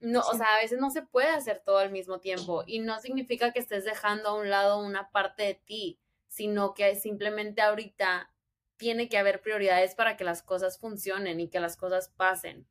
[0.00, 2.98] no, o sea, a veces no se puede hacer todo al mismo tiempo y no
[3.00, 8.32] significa que estés dejando a un lado una parte de ti, sino que simplemente ahorita
[8.76, 12.66] tiene que haber prioridades para que las cosas funcionen y que las cosas pasen.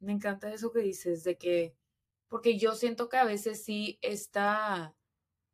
[0.00, 1.74] Me encanta eso que dices, de que,
[2.28, 4.94] porque yo siento que a veces sí esta,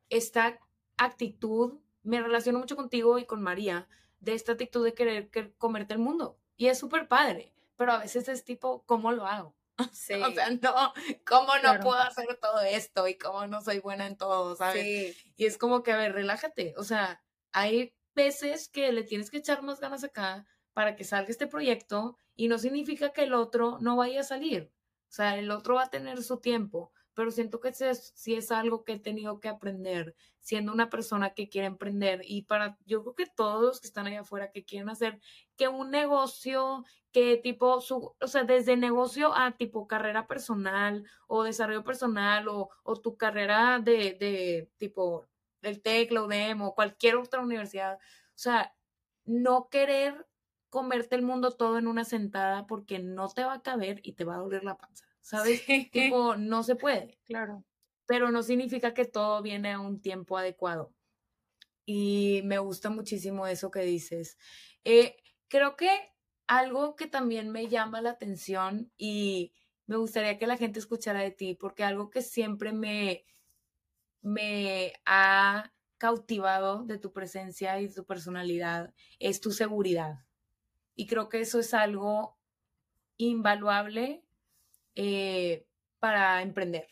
[0.08, 0.58] esta
[0.96, 3.86] actitud, me relaciono mucho contigo y con María,
[4.20, 6.38] de esta actitud de querer, comerte el mundo.
[6.56, 9.54] Y es súper padre, pero a veces es tipo, ¿cómo lo hago?
[9.92, 10.14] Sí.
[10.14, 10.92] o sea, no,
[11.26, 13.08] ¿cómo no puedo hacer todo esto?
[13.08, 15.16] Y cómo no soy buena en todo, ¿sabes?
[15.36, 16.74] Y es como que, a ver, relájate.
[16.76, 21.30] O sea, hay veces que le tienes que echar más ganas acá para que salga
[21.30, 24.72] este proyecto y no significa que el otro no vaya a salir.
[25.08, 28.84] O sea, el otro va a tener su tiempo, pero siento que si es algo
[28.84, 33.14] que he tenido que aprender siendo una persona que quiere emprender y para, yo creo
[33.14, 35.20] que todos los que están allá afuera que quieren hacer
[35.56, 41.44] que un negocio, que tipo, su, o sea, desde negocio a tipo carrera personal o
[41.44, 45.28] desarrollo personal o, o tu carrera de, de tipo
[45.62, 48.74] el TEC, la UDEM o cualquier otra universidad, o sea,
[49.24, 50.26] no querer
[50.70, 54.24] comerte el mundo todo en una sentada porque no te va a caber y te
[54.24, 55.62] va a doler la panza, ¿sabes?
[55.92, 57.18] Tipo, no se puede.
[57.24, 57.64] Claro.
[58.06, 60.92] Pero no significa que todo viene a un tiempo adecuado.
[61.86, 64.38] Y me gusta muchísimo eso que dices.
[64.84, 65.16] Eh,
[65.48, 65.90] creo que
[66.46, 69.52] algo que también me llama la atención y
[69.86, 73.24] me gustaría que la gente escuchara de ti, porque algo que siempre me,
[74.20, 80.24] me ha cautivado de tu presencia y tu personalidad es tu seguridad.
[80.94, 82.38] Y creo que eso es algo
[83.16, 84.24] invaluable
[84.94, 85.66] eh,
[85.98, 86.88] para emprender.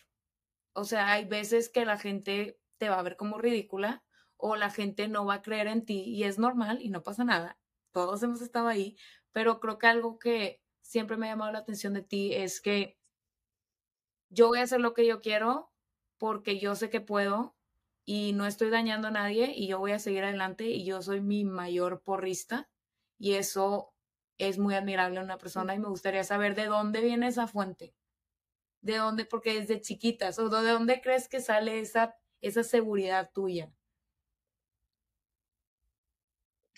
[0.72, 4.04] O sea, hay veces que la gente te va a ver como ridícula
[4.36, 7.24] o la gente no va a creer en ti y es normal y no pasa
[7.24, 7.58] nada.
[7.92, 8.96] Todos hemos estado ahí,
[9.32, 12.98] pero creo que algo que siempre me ha llamado la atención de ti es que
[14.30, 15.72] yo voy a hacer lo que yo quiero
[16.18, 17.56] porque yo sé que puedo
[18.04, 21.20] y no estoy dañando a nadie y yo voy a seguir adelante y yo soy
[21.20, 22.70] mi mayor porrista
[23.18, 23.89] y eso
[24.48, 27.94] es muy admirable una persona y me gustaría saber de dónde viene esa fuente.
[28.80, 29.24] ¿De dónde?
[29.24, 33.70] Porque desde chiquitas, o de dónde crees que sale esa, esa seguridad tuya.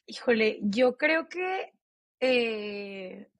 [0.06, 1.72] Híjole, yo creo que
[2.20, 3.32] eh,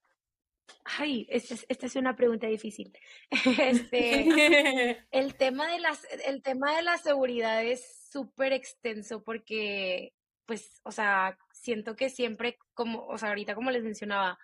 [0.85, 2.93] Ay, esta es, esta es, una pregunta difícil.
[3.91, 10.15] Este, el, tema de las, el tema de la seguridad es súper extenso porque,
[10.47, 14.39] pues, o sea, siento que siempre, como, o sea, ahorita como les mencionaba,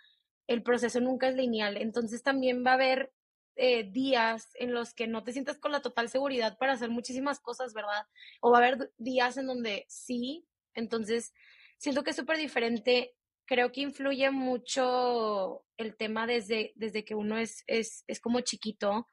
[0.46, 1.76] el proceso nunca es lineal.
[1.76, 3.12] Entonces también va a haber
[3.56, 7.40] eh, días en los que no te sientas con la total seguridad para hacer muchísimas
[7.40, 8.06] cosas, ¿verdad?
[8.40, 10.46] O va a haber días en donde sí.
[10.74, 11.34] Entonces,
[11.76, 13.16] siento que es súper diferente.
[13.46, 19.06] Creo que influye mucho el tema desde, desde que uno es, es, es como chiquito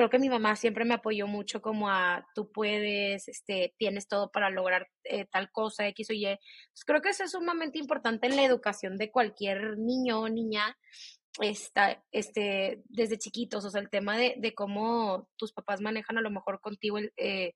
[0.00, 4.30] creo que mi mamá siempre me apoyó mucho como a tú puedes, este, tienes todo
[4.30, 6.38] para lograr eh, tal cosa, X o Y.
[6.86, 10.74] Creo que eso es sumamente importante en la educación de cualquier niño o niña,
[11.42, 16.22] está, este, desde chiquitos, o sea, el tema de, de cómo tus papás manejan a
[16.22, 17.52] lo mejor contigo eh,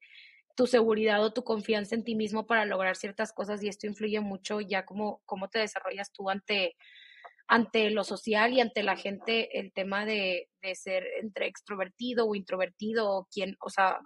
[0.54, 4.20] tu seguridad o tu confianza en ti mismo para lograr ciertas cosas y esto influye
[4.20, 6.76] mucho ya como cómo te desarrollas tú ante
[7.46, 12.34] ante lo social y ante la gente el tema de, de ser entre extrovertido o
[12.34, 14.00] introvertido o quien, o sea,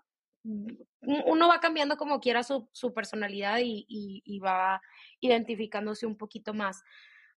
[0.44, 4.80] mm, uno va cambiando como quiera su, su personalidad y, y, va
[5.20, 6.82] identificándose un poquito más.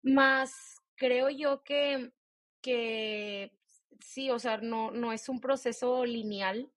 [0.01, 2.11] Más creo yo que,
[2.61, 3.51] que
[3.99, 6.71] sí, o sea, no, no es un proceso lineal.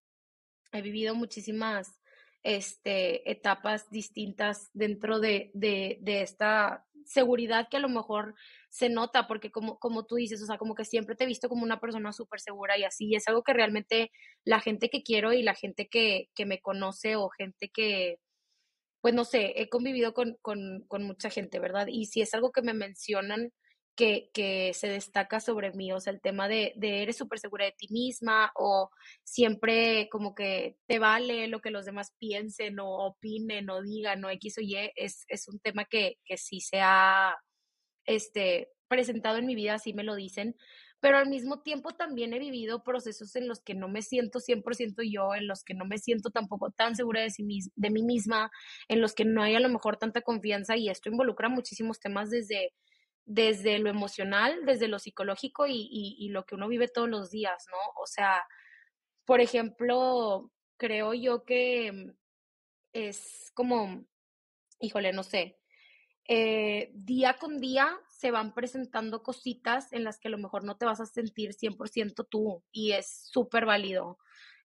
[0.72, 2.00] He vivido muchísimas
[2.42, 8.34] este, etapas distintas dentro de, de, de esta seguridad que a lo mejor
[8.70, 11.48] se nota, porque como, como tú dices, o sea, como que siempre te he visto
[11.48, 14.10] como una persona súper segura y así, y es algo que realmente
[14.44, 18.18] la gente que quiero y la gente que, que me conoce o gente que,
[19.00, 21.86] pues no sé, he convivido con, con, con mucha gente, ¿verdad?
[21.88, 23.52] Y si es algo que me mencionan,
[23.96, 27.64] que, que, se destaca sobre mí, o sea, el tema de, de eres súper segura
[27.66, 28.90] de ti misma o
[29.24, 34.30] siempre como que te vale lo que los demás piensen o opinen o digan o
[34.30, 37.36] X o Y, es, es un tema que, que sí se ha
[38.06, 40.56] este, presentado en mi vida, así me lo dicen,
[41.00, 45.02] pero al mismo tiempo también he vivido procesos en los que no me siento 100%
[45.02, 48.52] yo, en los que no me siento tampoco tan segura de, sí, de mí misma,
[48.88, 52.30] en los que no hay a lo mejor tanta confianza y esto involucra muchísimos temas
[52.30, 52.72] desde,
[53.24, 57.66] desde lo emocional, desde lo psicológico y, y lo que uno vive todos los días,
[57.70, 58.02] ¿no?
[58.02, 58.44] O sea,
[59.24, 62.12] por ejemplo, creo yo que
[62.92, 64.04] es como,
[64.80, 65.58] híjole, no sé,
[66.28, 70.76] eh, día con día se van presentando cositas en las que a lo mejor no
[70.76, 74.18] te vas a sentir 100% tú y es súper válido.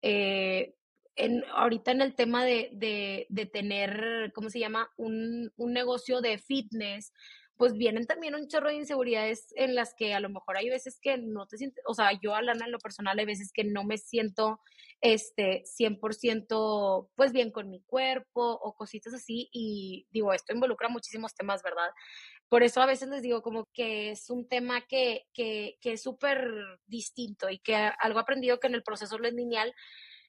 [0.03, 0.75] Eh,
[1.15, 4.93] en, ahorita en el tema de, de, de, tener, ¿cómo se llama?
[4.99, 7.13] Un, un negocio de fitness,
[7.57, 10.99] pues vienen también un chorro de inseguridades en las que a lo mejor hay veces
[11.01, 13.85] que no te sientes, o sea, yo, Alana, en lo personal, hay veces que no
[13.85, 14.61] me siento
[15.01, 21.35] este 100% pues bien con mi cuerpo o cositas así y digo, esto involucra muchísimos
[21.35, 21.91] temas, ¿verdad?
[22.49, 26.03] Por eso a veces les digo como que es un tema que, que, que es
[26.03, 26.51] súper
[26.87, 29.75] distinto y que algo aprendido que en el proceso lineal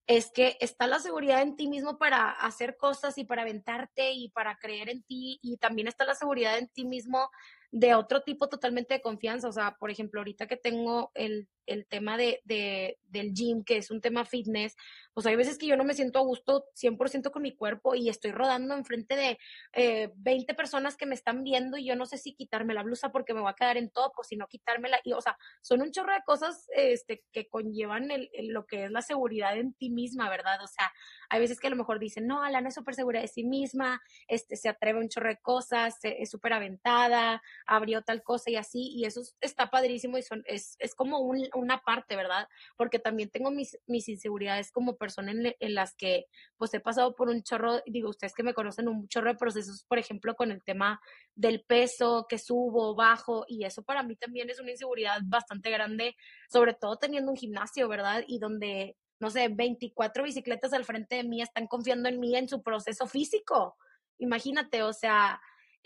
[0.08, 4.30] es que está la seguridad en ti mismo para hacer cosas y para aventarte y
[4.30, 7.30] para creer en ti y también está la seguridad en ti mismo
[7.72, 9.50] de otro tipo totalmente de confianza.
[9.50, 13.78] O sea, por ejemplo, ahorita que tengo el el tema de, de, del gym, que
[13.78, 14.76] es un tema fitness,
[15.14, 18.08] pues hay veces que yo no me siento a gusto 100% con mi cuerpo y
[18.10, 19.40] estoy rodando enfrente de
[19.74, 23.12] eh, 20 personas que me están viendo y yo no sé si quitarme la blusa
[23.12, 25.00] porque me va a quedar en top o si no quitármela.
[25.04, 28.92] Y, o sea, son un chorro de cosas este, que conllevan el, lo que es
[28.92, 30.62] la seguridad en ti misma, ¿verdad?
[30.64, 30.94] O sea,
[31.30, 34.00] hay veces que a lo mejor dicen, no, Alana es súper segura de sí misma,
[34.28, 38.56] este, se atreve a un chorro de cosas, es súper aventada, abrió tal cosa y
[38.56, 42.48] así, y eso está padrísimo y son, es, es como un, una parte, ¿verdad?
[42.76, 46.26] Porque también tengo mis, mis inseguridades como persona en, en, las que
[46.58, 49.84] pues he pasado por un chorro, digo, ustedes que me conocen, un chorro de procesos,
[49.88, 51.00] por ejemplo, con el tema
[51.36, 56.16] del peso, que subo, bajo, y eso para mí también es una inseguridad bastante grande,
[56.50, 58.24] sobre todo teniendo un gimnasio, ¿verdad?
[58.28, 62.48] Y donde, no sé, 24 bicicletas al frente de mí están confiando en mí en
[62.48, 63.78] su proceso físico.
[64.20, 65.40] Imagínate, o sea,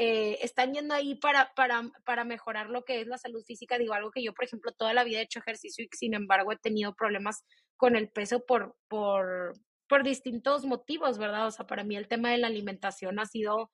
[0.03, 3.77] eh, están yendo ahí para, para, para mejorar lo que es la salud física.
[3.77, 6.51] Digo, algo que yo, por ejemplo, toda la vida he hecho ejercicio y sin embargo
[6.51, 7.43] he tenido problemas
[7.77, 9.53] con el peso por, por,
[9.87, 11.45] por distintos motivos, ¿verdad?
[11.45, 13.71] O sea, para mí el tema de la alimentación ha sido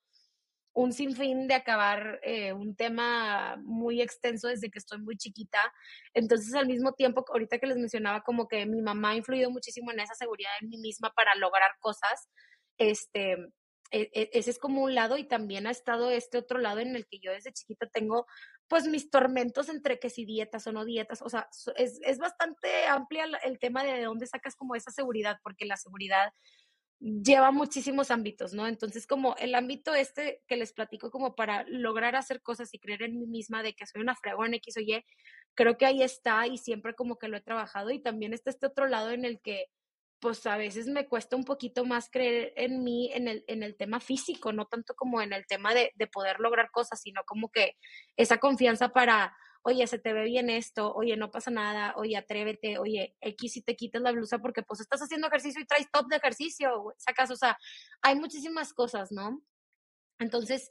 [0.74, 5.72] un sinfín de acabar eh, un tema muy extenso desde que estoy muy chiquita.
[6.12, 9.92] Entonces, al mismo tiempo, ahorita que les mencionaba, como que mi mamá ha influido muchísimo
[9.92, 12.28] en esa seguridad en mí misma para lograr cosas,
[12.76, 13.38] este,
[13.90, 17.18] ese es como un lado y también ha estado este otro lado en el que
[17.20, 18.26] yo desde chiquita tengo
[18.68, 22.86] pues mis tormentos entre que si dietas o no dietas, o sea, es, es bastante
[22.86, 26.32] amplia el tema de dónde sacas como esa seguridad, porque la seguridad
[27.00, 28.66] lleva muchísimos ámbitos, ¿no?
[28.66, 33.02] Entonces, como el ámbito este que les platico como para lograr hacer cosas y creer
[33.02, 35.04] en mí misma de que soy una fregona X o Y,
[35.54, 38.66] creo que ahí está y siempre como que lo he trabajado y también está este
[38.66, 39.66] otro lado en el que
[40.20, 43.76] pues a veces me cuesta un poquito más creer en mí en el, en el
[43.76, 47.50] tema físico, no tanto como en el tema de, de poder lograr cosas, sino como
[47.50, 47.76] que
[48.16, 52.78] esa confianza para, oye, se te ve bien esto, oye, no pasa nada, oye, atrévete,
[52.78, 56.08] oye, X si te quitas la blusa porque pues estás haciendo ejercicio y traes top
[56.08, 57.56] de ejercicio, sacas, o sea,
[58.02, 59.42] hay muchísimas cosas, ¿no?
[60.18, 60.68] Entonces,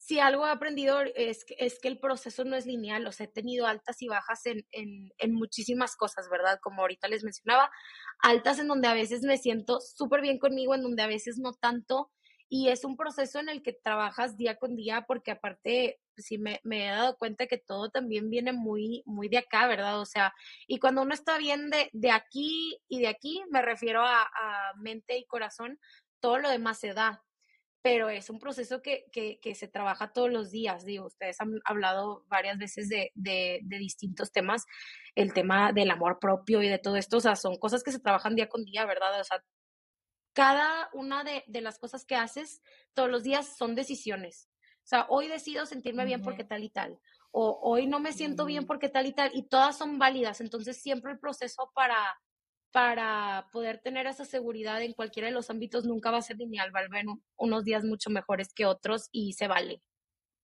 [0.00, 3.28] si algo he aprendido es, es que el proceso no es lineal, o sea, he
[3.28, 6.58] tenido altas y bajas en, en, muchísimas cosas, ¿verdad?
[6.62, 7.70] Como ahorita les mencionaba,
[8.18, 11.52] altas en donde a veces me siento súper bien conmigo, en donde a veces no
[11.52, 12.10] tanto,
[12.48, 16.60] y es un proceso en el que trabajas día con día, porque aparte, sí me,
[16.64, 20.00] me, he dado cuenta que todo también viene muy, muy de acá, ¿verdad?
[20.00, 20.32] O sea,
[20.66, 24.72] y cuando uno está bien de, de aquí y de aquí, me refiero a, a
[24.78, 25.78] mente y corazón,
[26.20, 27.22] todo lo demás se da,
[27.82, 30.84] pero es un proceso que, que, que, se trabaja todos los días.
[30.84, 34.66] Digo, ustedes han hablado varias veces de, de, de, distintos temas,
[35.14, 38.00] el tema del amor propio y de todo esto, o sea, son cosas que se
[38.00, 39.18] trabajan día con día, ¿verdad?
[39.20, 39.42] O sea,
[40.34, 42.62] cada una de, de las cosas que haces
[42.94, 44.50] todos los días son decisiones.
[44.84, 46.98] O sea, hoy decido sentirme bien porque tal y tal,
[47.30, 50.40] o hoy no me siento bien porque tal y tal, y todas son válidas.
[50.40, 52.18] Entonces, siempre el proceso para
[52.72, 56.74] para poder tener esa seguridad en cualquiera de los ámbitos nunca va a ser lineal,
[56.74, 57.04] va a haber
[57.36, 59.82] unos días mucho mejores que otros y se vale.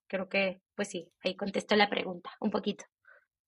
[0.08, 2.84] Creo que, pues sí, ahí contesto la pregunta un poquito.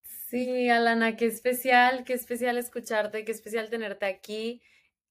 [0.02, 4.62] Sí, Alana, qué especial, qué especial escucharte, qué especial tenerte aquí.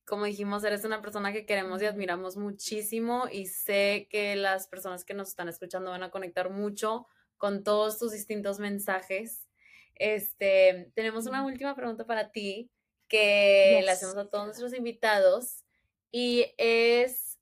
[0.06, 5.04] Como dijimos, eres una persona que queremos y admiramos muchísimo y sé que las personas
[5.04, 9.48] que nos están escuchando van a conectar mucho con todos tus distintos mensajes.
[9.96, 12.70] Este, tenemos una última pregunta para ti
[13.08, 13.86] que yes.
[13.86, 15.64] le hacemos a todos nuestros invitados
[16.12, 17.38] y es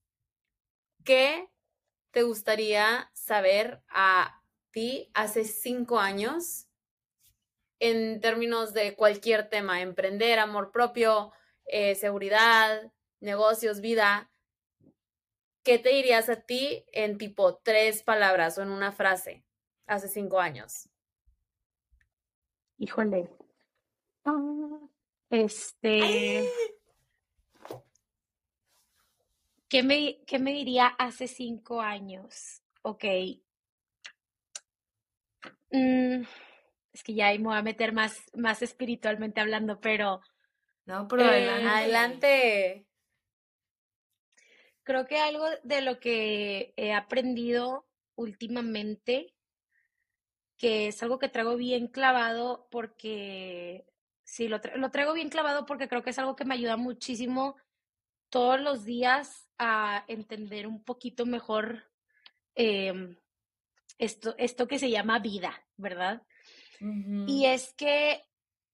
[1.04, 1.50] ¿qué
[2.12, 6.68] te gustaría saber a ti hace cinco años
[7.80, 11.32] en términos de cualquier tema, emprender, amor propio,
[11.66, 14.32] eh, seguridad, negocios, vida?
[15.64, 19.44] ¿Qué te dirías a ti en tipo tres palabras o en una frase
[19.88, 20.90] hace cinco años?
[22.78, 23.30] Híjole.
[24.26, 24.90] Uh,
[25.30, 26.50] este.
[29.68, 32.62] ¿Qué me, ¿Qué me diría hace cinco años?
[32.82, 33.04] Ok.
[35.72, 36.24] Mm,
[36.94, 40.22] es que ya ahí me voy a meter más, más espiritualmente hablando, pero.
[40.86, 42.88] No, pero eh, adelante.
[44.84, 49.36] Creo que algo de lo que he aprendido últimamente
[50.58, 53.86] que es algo que traigo bien clavado porque,
[54.36, 57.56] sí, lo, lo traigo bien clavado porque creo que es algo que me ayuda muchísimo
[58.30, 61.90] todos los días a entender un poquito mejor
[62.54, 63.16] em,
[63.98, 66.22] esto, esto que se llama vida, ¿verdad?
[66.82, 68.26] Y es que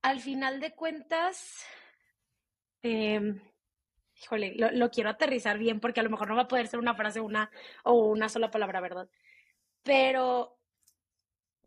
[0.01, 1.63] al final de cuentas,
[2.81, 3.39] eh,
[4.15, 6.95] híjole, lo, quiero aterrizar bien porque a lo mejor no va a poder ser una
[6.95, 7.51] frase una,
[7.83, 9.07] o una sola palabra, ¿verdad?
[9.83, 10.57] Pero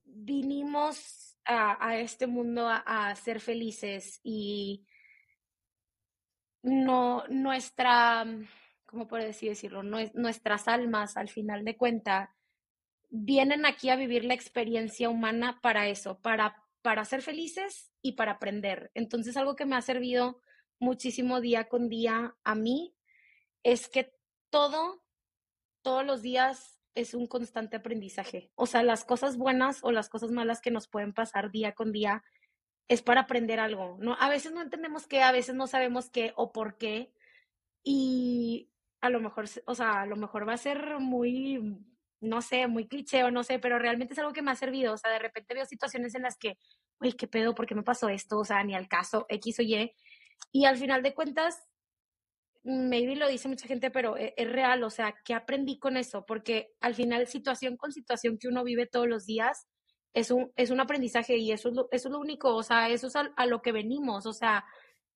[0.05, 4.87] vinimos a, este mundo a, ser felices y
[6.63, 8.27] no nuestra,
[8.87, 9.83] ¿cómo puedo decir decirlo?
[9.83, 12.35] nuestras almas, al final de cuenta,
[13.11, 18.33] vienen aquí a vivir la experiencia humana para eso, para, para ser felices y para
[18.33, 18.91] aprender.
[18.95, 20.41] Entonces, algo que me ha servido
[20.79, 22.95] muchísimo día con día a mí
[23.63, 24.13] es que
[24.51, 25.03] todo,
[25.83, 28.51] todos los días es un constante aprendizaje.
[28.55, 31.93] O sea, las cosas buenas o las cosas malas que nos pueden pasar día con
[31.93, 32.23] día
[32.89, 34.17] es para aprender algo, ¿no?
[34.21, 37.13] A veces no entendemos qué, a veces no sabemos qué o por qué.
[37.83, 38.71] Y
[39.01, 41.79] a lo mejor, o sea, a lo mejor va a ser muy,
[42.21, 44.95] no sé, muy cliché o no sé, pero realmente es algo que me ha servido.
[44.95, 46.59] O sea, de repente veo situaciones en las que,
[47.01, 47.55] uy, ¿qué pedo?
[47.55, 48.39] ¿Por qué me pasó esto?
[48.39, 49.95] O sea, ni al caso, X o Y.
[50.53, 51.67] Y al final de cuentas,
[52.65, 56.25] maybe lo dice mucha gente, pero e, es, real, o sea, ¿qué aprendí con eso?
[56.27, 59.67] Porque al final, situación con situación que uno vive todos los días,
[60.15, 62.89] es un, es un aprendizaje y eso es, lo, eso es lo único, o sea,
[62.89, 64.65] eso es a, lo que venimos, o sea,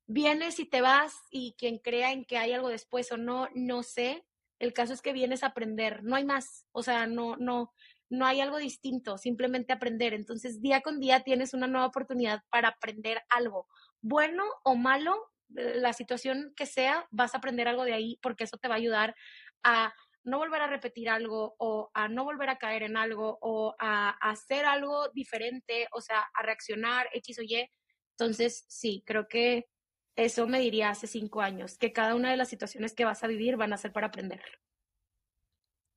[0.06, 3.82] vienes y te vas y quien crea en que hay algo después o no, no
[3.82, 4.24] sé,
[4.58, 7.72] el caso es que vienes a aprender, no hay más, o sea, no, no,
[8.10, 10.14] no hay algo distinto, simplemente aprender.
[10.14, 13.68] Entonces, día con día tienes una nueva oportunidad para aprender algo
[14.00, 15.14] bueno o malo,
[15.48, 18.78] la situación que sea, vas a aprender algo de ahí porque eso te va a
[18.78, 19.14] ayudar
[19.62, 19.94] a
[20.24, 24.10] no volver a repetir algo o a no volver a caer en algo o a,
[24.30, 27.70] hacer algo diferente, o sea, a reaccionar X o Y.
[28.10, 29.68] Entonces, sí, creo que
[30.16, 33.28] eso me diría hace cinco años, que cada una de las situaciones que vas a
[33.28, 34.42] vivir van a ser para aprender.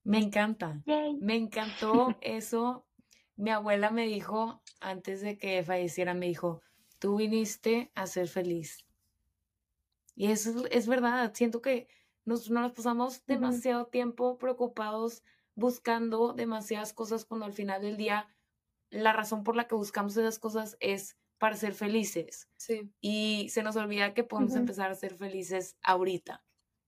[0.03, 0.81] Me encanta.
[1.19, 2.87] Me encantó eso.
[3.35, 6.61] Mi abuela me dijo, antes de que falleciera, me dijo,
[7.01, 8.85] Tú viniste a ser feliz.
[10.15, 11.31] Y eso es verdad.
[11.33, 11.87] Siento que
[12.25, 15.23] nos, nos pasamos demasiado tiempo preocupados
[15.55, 18.27] buscando demasiadas cosas cuando al final del día
[18.89, 22.49] la razón por la que buscamos esas cosas es para ser felices.
[22.57, 22.91] Sí.
[22.99, 26.43] Y se nos olvida que podemos empezar a ser felices ahorita,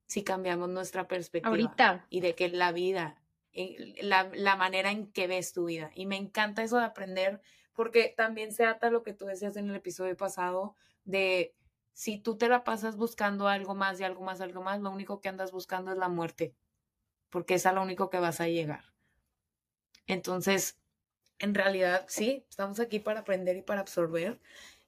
[0.05, 1.49] si cambiamos nuestra perspectiva.
[1.49, 2.05] Ahorita.
[2.09, 3.21] Y de que la vida,
[3.51, 5.91] eh, la, la manera en que ves tu vida.
[5.95, 7.41] Y me encanta eso de aprender
[7.73, 11.55] porque también se ata lo que tú decías en el episodio pasado de
[11.93, 15.21] si tú te la pasas buscando algo más y algo más, algo más, lo único
[15.21, 16.55] que andas buscando es la muerte,
[17.29, 18.83] porque es a lo único que vas a llegar.
[20.07, 20.79] Entonces,
[21.39, 24.39] en realidad, sí, estamos aquí para aprender y para absorber.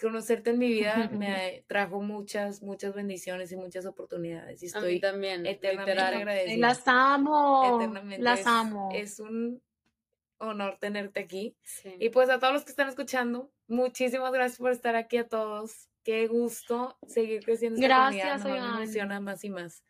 [0.00, 4.62] conocerte en mi vida me trajo muchas, muchas bendiciones y muchas oportunidades.
[4.62, 6.66] Y estoy también, eternamente agradecida.
[6.66, 7.78] Las amo.
[8.18, 8.88] Las amo.
[8.94, 9.62] Es un
[10.38, 11.58] honor tenerte aquí.
[11.98, 15.90] Y pues a todos los que están escuchando, muchísimas gracias por estar aquí a todos.
[16.04, 17.80] Qué gusto seguir creciendo.
[17.80, 19.84] Gracias, me emociona más y más.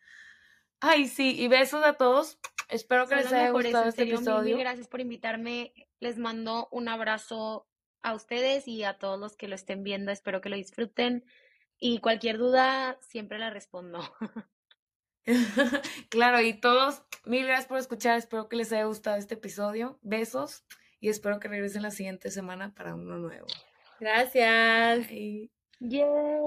[0.79, 2.39] Ay, sí, y besos a todos.
[2.69, 4.57] Espero que les haya gustado este episodio.
[4.57, 5.73] gracias por invitarme.
[5.99, 7.67] Les mando un abrazo
[8.01, 10.11] a ustedes y a todos los que lo estén viendo.
[10.11, 11.25] Espero que lo disfruten.
[11.77, 13.99] Y cualquier duda, siempre la respondo.
[16.09, 18.17] claro, y todos, mil gracias por escuchar.
[18.17, 19.99] Espero que les haya gustado este episodio.
[20.01, 20.63] Besos
[20.99, 23.47] y espero que regresen la siguiente semana para uno nuevo.
[23.99, 25.07] Gracias.
[25.09, 25.54] Bye.
[25.81, 26.45] Yay.